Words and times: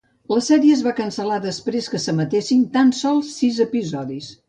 La 0.31 0.37
sèrie 0.45 0.73
es 0.77 0.81
va 0.87 0.93
cancel·lar 0.99 1.37
després 1.45 1.91
que 1.93 2.03
s'emetessin 2.07 2.67
tan 2.79 2.93
sols 3.05 3.33
sis 3.39 3.65
episodis. 3.71 4.37